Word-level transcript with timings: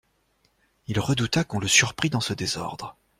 Il 0.87 0.99
redouta 0.99 1.43
qu'on 1.43 1.59
le 1.59 1.67
surprit 1.67 2.09
dans 2.09 2.21
ce 2.21 2.33
désordre. 2.33 2.97